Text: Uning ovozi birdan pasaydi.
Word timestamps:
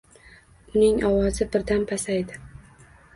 Uning 0.77 0.95
ovozi 1.09 1.47
birdan 1.57 1.83
pasaydi. 1.91 2.41